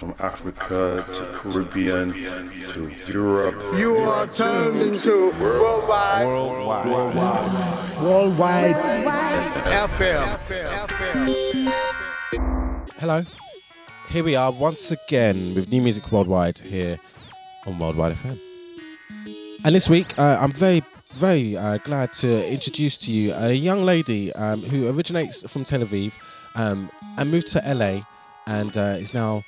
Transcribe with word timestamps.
from 0.00 0.14
Africa 0.18 1.04
to 1.14 1.26
Caribbean 1.38 2.14
to 2.70 2.90
Europe. 3.06 3.54
You 3.76 3.98
are 3.98 4.26
turned 4.28 4.80
into 4.80 5.30
worldwide, 5.38 6.26
Worldwide. 6.26 8.02
Worldwide. 8.02 8.74
FM. 9.66 10.38
Hello. 12.98 13.24
Here 14.08 14.24
we 14.24 14.36
are 14.36 14.50
once 14.50 14.90
again 14.90 15.54
with 15.54 15.70
New 15.70 15.82
Music 15.82 16.10
Worldwide 16.10 16.60
here 16.60 16.98
on 17.66 17.78
Worldwide 17.78 18.16
FM. 18.16 18.38
And 19.66 19.74
this 19.74 19.90
week, 19.90 20.18
uh, 20.18 20.38
I'm 20.40 20.52
very, 20.52 20.82
very 21.12 21.58
uh, 21.58 21.76
glad 21.76 22.14
to 22.14 22.48
introduce 22.50 22.96
to 23.04 23.12
you 23.12 23.34
a 23.34 23.52
young 23.52 23.84
lady 23.84 24.32
um, 24.32 24.62
who 24.62 24.88
originates 24.88 25.42
from 25.50 25.64
Tel 25.64 25.80
Aviv 25.80 26.12
um, 26.54 26.90
and 27.18 27.30
moved 27.30 27.48
to 27.48 27.58
LA 27.66 28.00
and 28.46 28.74
uh, 28.78 28.96
is 28.98 29.12
now 29.12 29.44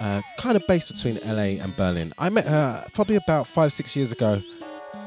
uh, 0.00 0.20
kind 0.38 0.56
of 0.56 0.66
based 0.66 0.92
between 0.92 1.18
LA 1.24 1.62
and 1.62 1.76
Berlin. 1.76 2.12
I 2.18 2.28
met 2.28 2.46
her 2.46 2.86
probably 2.92 3.16
about 3.16 3.46
five, 3.46 3.72
six 3.72 3.94
years 3.96 4.12
ago 4.12 4.40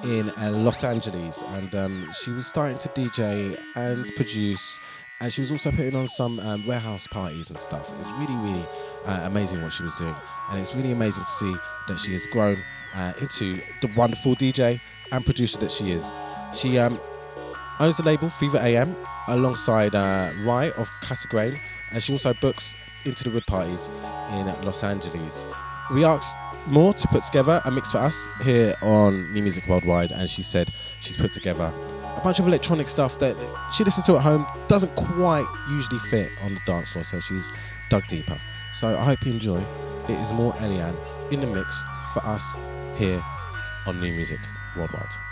in 0.03 0.29
uh, 0.31 0.51
Los 0.51 0.83
Angeles, 0.83 1.41
and 1.53 1.73
um, 1.75 2.09
she 2.23 2.31
was 2.31 2.47
starting 2.47 2.77
to 2.79 2.89
DJ 2.89 3.59
and 3.75 4.05
produce, 4.15 4.79
and 5.19 5.33
she 5.33 5.41
was 5.41 5.51
also 5.51 5.71
putting 5.71 5.95
on 5.95 6.07
some 6.07 6.39
um, 6.39 6.65
warehouse 6.65 7.07
parties 7.07 7.49
and 7.49 7.59
stuff. 7.59 7.89
It 7.89 7.97
was 8.05 8.13
really, 8.19 8.35
really 8.41 8.65
uh, 9.05 9.21
amazing 9.23 9.61
what 9.61 9.73
she 9.73 9.83
was 9.83 9.95
doing, 9.95 10.15
and 10.51 10.59
it's 10.59 10.75
really 10.75 10.91
amazing 10.91 11.23
to 11.23 11.31
see 11.31 11.55
that 11.87 11.99
she 11.99 12.13
has 12.13 12.25
grown 12.27 12.57
uh, 12.95 13.13
into 13.19 13.59
the 13.81 13.91
wonderful 13.95 14.35
DJ 14.35 14.79
and 15.11 15.25
producer 15.25 15.57
that 15.59 15.71
she 15.71 15.91
is. 15.91 16.09
She 16.53 16.77
um, 16.77 16.99
owns 17.79 17.97
the 17.97 18.03
label 18.03 18.29
Fever 18.29 18.57
AM 18.57 18.95
alongside 19.27 19.95
uh, 19.95 20.31
Rye 20.43 20.71
of 20.71 20.89
Casa 21.01 21.27
Grain, 21.27 21.59
and 21.91 22.01
she 22.01 22.13
also 22.13 22.33
books 22.35 22.75
into 23.05 23.23
the 23.23 23.29
wood 23.29 23.45
parties 23.47 23.89
in 24.31 24.45
Los 24.63 24.83
Angeles. 24.83 25.45
We 25.91 26.03
asked 26.03 26.37
Mor 26.67 26.93
to 26.93 27.07
put 27.07 27.23
together 27.23 27.61
a 27.63 27.71
mix 27.71 27.91
for 27.91 27.99
us 27.99 28.27
here 28.43 28.75
on 28.81 29.33
New 29.33 29.41
Music 29.41 29.65
Worldwide, 29.67 30.11
and 30.11 30.29
she 30.29 30.43
said 30.43 30.71
she's 31.01 31.17
put 31.17 31.31
together 31.31 31.73
a 32.17 32.21
bunch 32.21 32.39
of 32.39 32.47
electronic 32.47 32.89
stuff 32.89 33.19
that 33.19 33.37
she 33.73 33.83
listens 33.83 34.05
to 34.07 34.15
at 34.17 34.21
home 34.23 34.45
doesn't 34.67 34.93
quite 34.95 35.47
usually 35.69 35.99
fit 36.09 36.29
on 36.43 36.53
the 36.55 36.59
dance 36.65 36.89
floor, 36.91 37.03
so 37.03 37.19
she's 37.19 37.47
dug 37.89 38.05
deeper. 38.07 38.37
So 38.73 38.97
I 38.97 39.03
hope 39.03 39.23
you 39.25 39.31
enjoy. 39.31 39.63
It 40.09 40.19
is 40.19 40.33
Mor 40.33 40.55
Elian 40.59 40.95
in 41.31 41.41
the 41.41 41.47
mix 41.47 41.83
for 42.13 42.25
us 42.25 42.43
here 42.97 43.23
on 43.85 43.99
New 44.01 44.11
Music 44.11 44.39
Worldwide. 44.75 45.26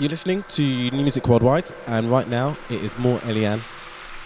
You're 0.00 0.08
listening 0.08 0.44
to 0.48 0.62
New 0.62 1.02
Music 1.02 1.28
Worldwide, 1.28 1.70
and 1.86 2.10
right 2.10 2.26
now 2.26 2.56
it 2.70 2.82
is 2.82 2.96
Mor 2.96 3.20
Elian 3.26 3.60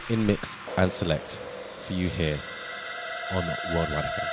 in 0.08 0.24
mix 0.24 0.56
and 0.78 0.88
select 0.88 1.36
for 1.82 1.94
you 1.94 2.08
here 2.08 2.38
on 3.32 3.44
Worldwide 3.74 4.04
FM. 4.04 4.23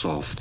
Soft. 0.00 0.39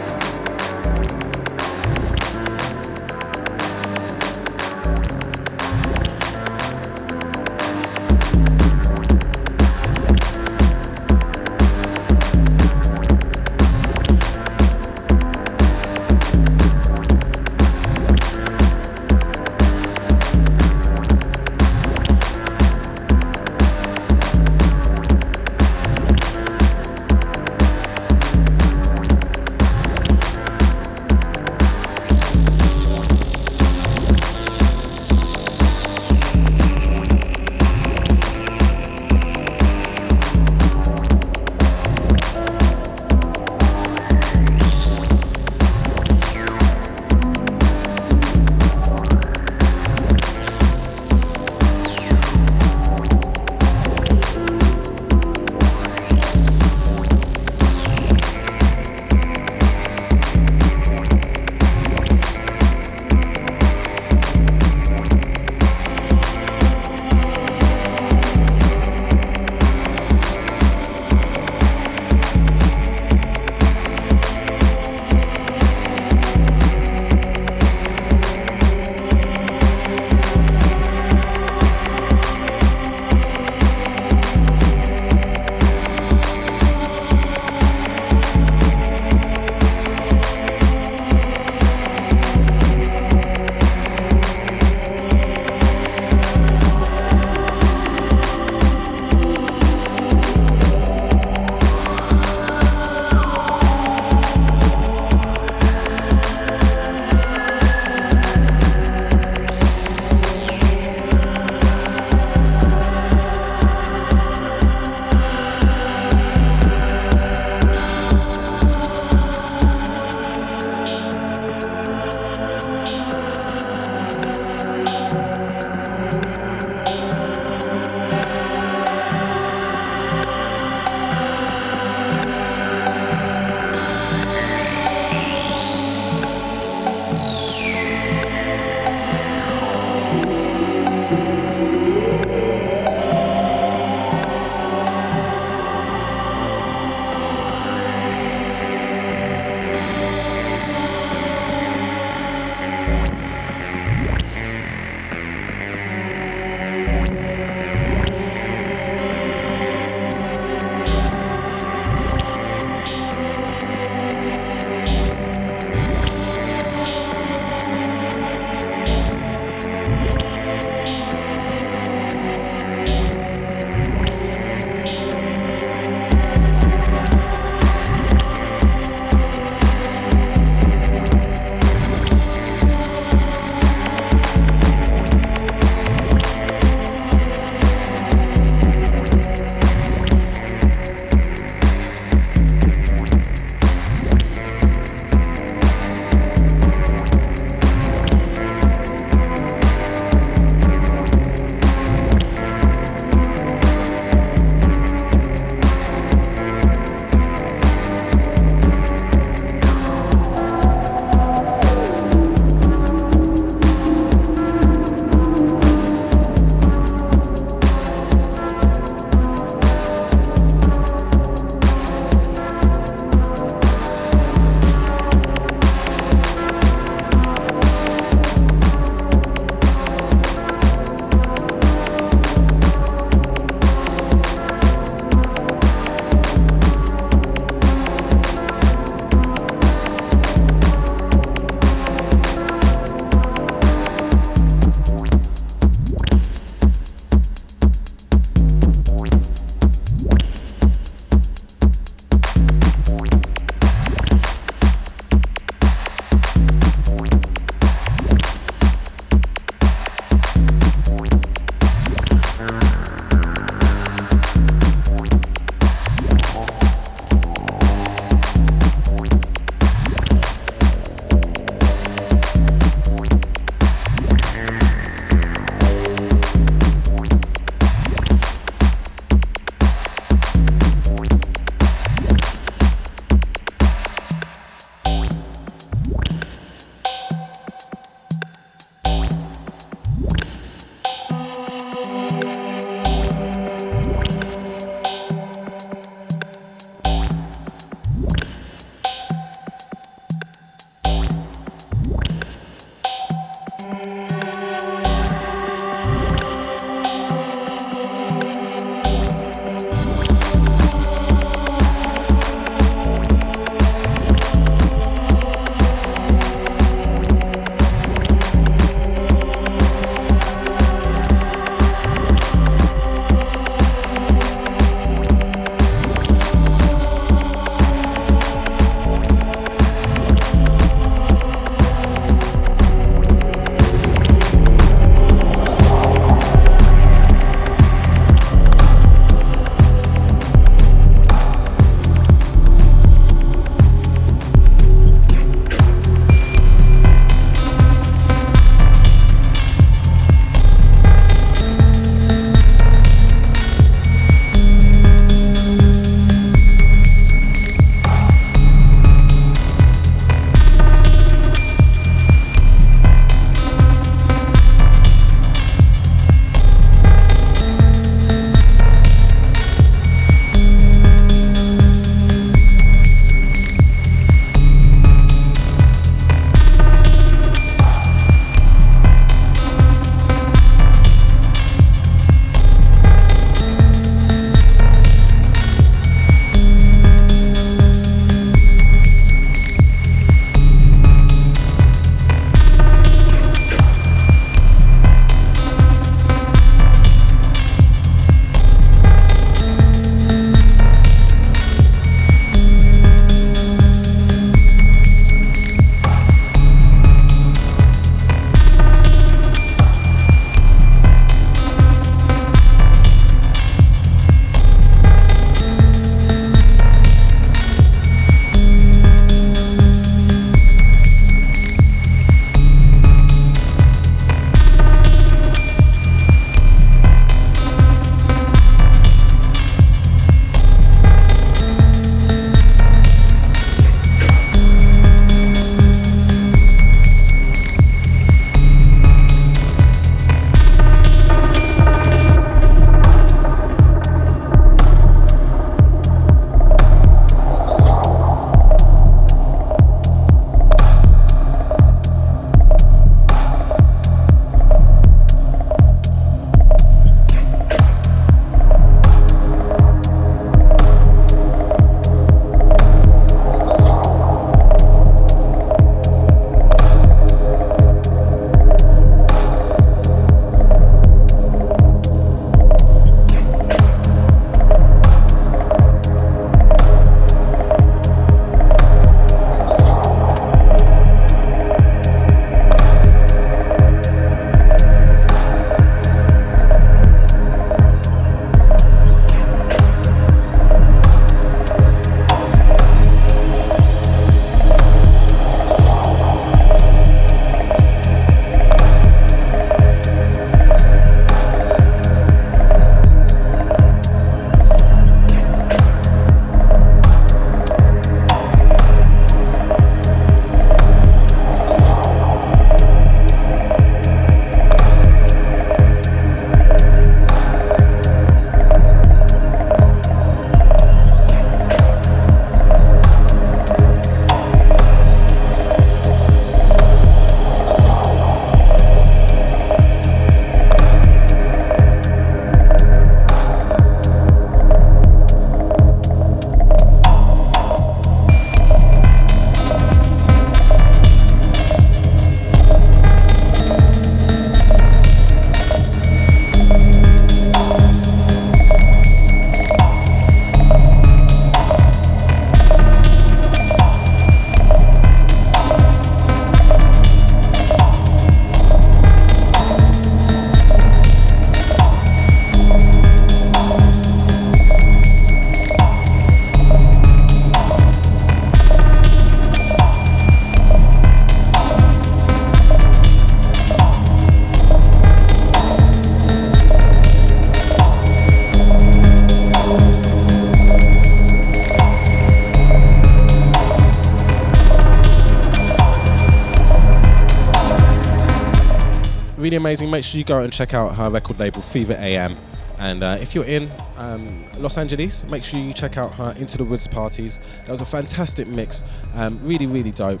Really 589.30 589.36
amazing. 589.36 589.70
Make 589.70 589.84
sure 589.84 589.96
you 589.96 590.02
go 590.02 590.16
out 590.16 590.24
and 590.24 590.32
check 590.32 590.54
out 590.54 590.74
her 590.74 590.90
record 590.90 591.20
label, 591.20 591.40
Fever 591.40 591.74
AM. 591.74 592.16
And 592.58 592.82
uh, 592.82 592.98
if 593.00 593.14
you're 593.14 593.26
in 593.26 593.48
um, 593.76 594.24
Los 594.38 594.58
Angeles, 594.58 595.08
make 595.08 595.22
sure 595.22 595.38
you 595.38 595.54
check 595.54 595.76
out 595.76 595.94
her 595.94 596.16
Into 596.18 596.36
the 596.36 596.42
Woods 596.42 596.66
parties. 596.66 597.20
That 597.46 597.52
was 597.52 597.60
a 597.60 597.64
fantastic 597.64 598.26
mix. 598.26 598.64
Um, 598.96 599.20
really, 599.22 599.46
really 599.46 599.70
dope. 599.70 600.00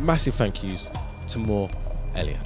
Massive 0.00 0.34
thank 0.34 0.64
yous 0.64 0.90
to 1.28 1.38
Mor 1.38 1.68
Elian. 2.16 2.42